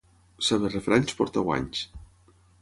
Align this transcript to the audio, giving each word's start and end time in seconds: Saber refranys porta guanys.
Saber 0.45 0.71
refranys 0.75 1.17
porta 1.19 1.45
guanys. 1.49 1.85